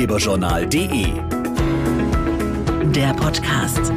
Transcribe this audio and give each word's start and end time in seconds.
ratgeberjournal.de. 0.00 1.12
Der 2.94 3.14
Podcast. 3.14 3.92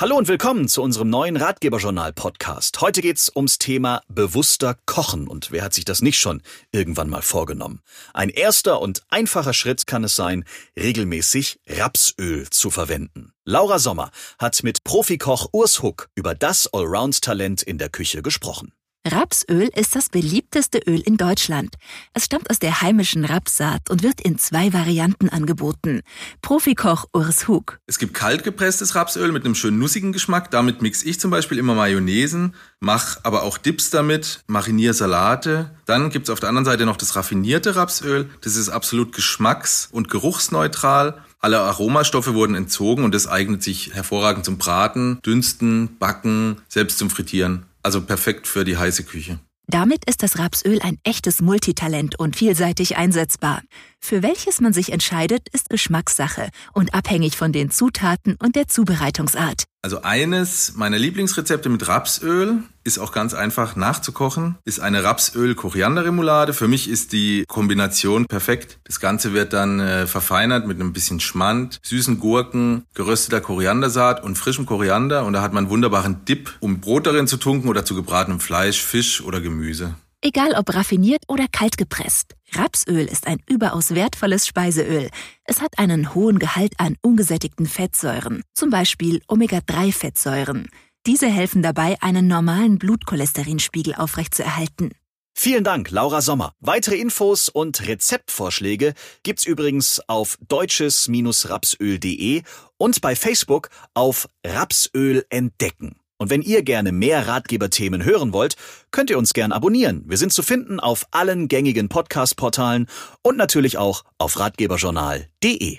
Hallo 0.00 0.16
und 0.16 0.28
willkommen 0.28 0.66
zu 0.66 0.82
unserem 0.82 1.10
neuen 1.10 1.36
Ratgeberjournal-Podcast. 1.36 2.80
Heute 2.80 3.02
geht's 3.02 3.30
ums 3.36 3.58
Thema 3.58 4.00
bewusster 4.08 4.78
Kochen 4.86 5.28
und 5.28 5.52
wer 5.52 5.62
hat 5.62 5.74
sich 5.74 5.84
das 5.84 6.00
nicht 6.00 6.18
schon 6.18 6.40
irgendwann 6.72 7.10
mal 7.10 7.20
vorgenommen? 7.20 7.82
Ein 8.14 8.30
erster 8.30 8.80
und 8.80 9.02
einfacher 9.10 9.52
Schritt 9.52 9.86
kann 9.86 10.02
es 10.02 10.16
sein, 10.16 10.46
regelmäßig 10.74 11.60
Rapsöl 11.68 12.48
zu 12.48 12.70
verwenden. 12.70 13.34
Laura 13.44 13.78
Sommer 13.78 14.10
hat 14.38 14.62
mit 14.62 14.84
Profikoch 14.84 15.50
Urs 15.52 15.82
Huck 15.82 16.08
über 16.14 16.34
das 16.34 16.66
Allround-Talent 16.72 17.62
in 17.62 17.76
der 17.76 17.90
Küche 17.90 18.22
gesprochen. 18.22 18.72
Rapsöl 19.06 19.70
ist 19.74 19.96
das 19.96 20.10
beliebteste 20.10 20.78
Öl 20.86 21.00
in 21.00 21.16
Deutschland. 21.16 21.76
Es 22.12 22.26
stammt 22.26 22.50
aus 22.50 22.58
der 22.58 22.82
heimischen 22.82 23.24
Rapssaat 23.24 23.88
und 23.88 24.02
wird 24.02 24.20
in 24.20 24.36
zwei 24.36 24.74
Varianten 24.74 25.30
angeboten. 25.30 26.02
Profikoch 26.42 27.06
Urs 27.14 27.48
Hug. 27.48 27.78
Es 27.86 27.98
gibt 27.98 28.12
kaltgepresstes 28.12 28.94
Rapsöl 28.94 29.32
mit 29.32 29.46
einem 29.46 29.54
schönen 29.54 29.78
nussigen 29.78 30.12
Geschmack. 30.12 30.50
Damit 30.50 30.82
mixe 30.82 31.08
ich 31.08 31.18
zum 31.18 31.30
Beispiel 31.30 31.56
immer 31.56 31.74
Mayonnaisen, 31.74 32.54
mache 32.80 33.20
aber 33.22 33.42
auch 33.42 33.56
Dips 33.56 33.88
damit, 33.88 34.42
mariniere 34.48 34.92
Salate. 34.92 35.70
Dann 35.86 36.10
gibt's 36.10 36.28
auf 36.28 36.40
der 36.40 36.50
anderen 36.50 36.66
Seite 36.66 36.84
noch 36.84 36.98
das 36.98 37.16
raffinierte 37.16 37.76
Rapsöl. 37.76 38.28
Das 38.42 38.54
ist 38.54 38.68
absolut 38.68 39.14
geschmacks- 39.14 39.88
und 39.90 40.10
geruchsneutral. 40.10 41.24
Alle 41.38 41.60
Aromastoffe 41.60 42.34
wurden 42.34 42.54
entzogen 42.54 43.04
und 43.04 43.14
das 43.14 43.26
eignet 43.26 43.62
sich 43.62 43.94
hervorragend 43.94 44.44
zum 44.44 44.58
Braten, 44.58 45.22
Dünsten, 45.24 45.96
Backen, 45.98 46.60
selbst 46.68 46.98
zum 46.98 47.08
Frittieren. 47.08 47.64
Also 47.82 48.04
perfekt 48.04 48.46
für 48.46 48.64
die 48.64 48.76
heiße 48.76 49.04
Küche. 49.04 49.38
Damit 49.66 50.04
ist 50.06 50.24
das 50.24 50.38
Rapsöl 50.38 50.80
ein 50.82 50.98
echtes 51.04 51.40
Multitalent 51.40 52.18
und 52.18 52.34
vielseitig 52.34 52.96
einsetzbar. 52.96 53.62
Für 54.00 54.20
welches 54.20 54.60
man 54.60 54.72
sich 54.72 54.90
entscheidet, 54.90 55.48
ist 55.52 55.70
Geschmackssache 55.70 56.48
und 56.72 56.92
abhängig 56.92 57.36
von 57.36 57.52
den 57.52 57.70
Zutaten 57.70 58.36
und 58.42 58.56
der 58.56 58.66
Zubereitungsart. 58.66 59.64
Also 59.82 60.02
eines 60.02 60.74
meiner 60.76 60.98
Lieblingsrezepte 60.98 61.70
mit 61.70 61.88
Rapsöl 61.88 62.64
ist 62.84 62.98
auch 62.98 63.12
ganz 63.12 63.32
einfach 63.32 63.76
nachzukochen, 63.76 64.58
ist 64.64 64.78
eine 64.78 65.04
Rapsöl-Koriander-Remoulade. 65.04 66.52
Für 66.52 66.68
mich 66.68 66.88
ist 66.88 67.12
die 67.12 67.44
Kombination 67.48 68.26
perfekt. 68.26 68.78
Das 68.84 69.00
Ganze 69.00 69.32
wird 69.32 69.54
dann 69.54 69.80
äh, 69.80 70.06
verfeinert 70.06 70.66
mit 70.66 70.78
einem 70.78 70.92
bisschen 70.92 71.18
Schmand, 71.18 71.80
süßen 71.82 72.20
Gurken, 72.20 72.84
gerösteter 72.92 73.40
Koriandersaat 73.40 74.22
und 74.22 74.36
frischem 74.36 74.66
Koriander. 74.66 75.24
Und 75.24 75.32
da 75.32 75.40
hat 75.40 75.54
man 75.54 75.70
wunderbaren 75.70 76.26
Dip, 76.26 76.52
um 76.60 76.80
Brot 76.80 77.06
darin 77.06 77.26
zu 77.26 77.38
tunken 77.38 77.70
oder 77.70 77.82
zu 77.82 77.94
gebratenem 77.94 78.40
Fleisch, 78.40 78.82
Fisch 78.82 79.22
oder 79.22 79.40
Gemüse. 79.40 79.94
Egal 80.22 80.52
ob 80.52 80.74
raffiniert 80.74 81.22
oder 81.28 81.46
kalt 81.50 81.78
gepresst. 81.78 82.34
Rapsöl 82.52 83.06
ist 83.06 83.26
ein 83.26 83.40
überaus 83.48 83.94
wertvolles 83.94 84.46
Speiseöl. 84.46 85.08
Es 85.44 85.62
hat 85.62 85.78
einen 85.78 86.14
hohen 86.14 86.38
Gehalt 86.38 86.74
an 86.76 86.96
ungesättigten 87.00 87.66
Fettsäuren, 87.66 88.42
zum 88.52 88.68
Beispiel 88.68 89.22
Omega-3-Fettsäuren. 89.28 90.68
Diese 91.06 91.26
helfen 91.26 91.62
dabei, 91.62 91.96
einen 92.02 92.26
normalen 92.26 92.78
Blutcholesterinspiegel 92.78 93.94
aufrechtzuerhalten. 93.94 94.90
Vielen 95.32 95.64
Dank, 95.64 95.90
Laura 95.90 96.20
Sommer. 96.20 96.52
Weitere 96.60 96.96
Infos 96.96 97.48
und 97.48 97.86
Rezeptvorschläge 97.88 98.92
gibt's 99.22 99.46
übrigens 99.46 100.02
auf 100.06 100.36
deutsches-rapsöl.de 100.48 102.42
und 102.76 103.00
bei 103.00 103.16
Facebook 103.16 103.70
auf 103.94 104.28
Rapsöl 104.44 105.24
entdecken. 105.30 105.99
Und 106.20 106.28
wenn 106.28 106.42
ihr 106.42 106.62
gerne 106.62 106.92
mehr 106.92 107.28
Ratgeberthemen 107.28 108.04
hören 108.04 108.34
wollt, 108.34 108.56
könnt 108.90 109.08
ihr 109.08 109.16
uns 109.16 109.32
gern 109.32 109.52
abonnieren. 109.52 110.04
Wir 110.06 110.18
sind 110.18 110.34
zu 110.34 110.42
finden 110.42 110.78
auf 110.78 111.06
allen 111.12 111.48
gängigen 111.48 111.88
Podcast-Portalen 111.88 112.88
und 113.22 113.38
natürlich 113.38 113.78
auch 113.78 114.04
auf 114.18 114.38
ratgeberjournal.de. 114.38 115.78